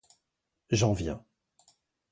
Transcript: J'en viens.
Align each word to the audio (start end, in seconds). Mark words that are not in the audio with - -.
J'en 0.71 0.93
viens. 0.93 1.23